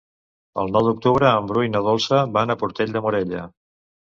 El 0.61 0.71
nou 0.77 0.87
d'octubre 0.87 1.27
en 1.41 1.49
Bru 1.51 1.65
i 1.67 1.71
na 1.75 1.83
Dolça 1.89 2.25
van 2.39 2.55
a 2.55 2.59
Portell 2.65 2.97
de 2.99 3.05
Morella. 3.07 3.45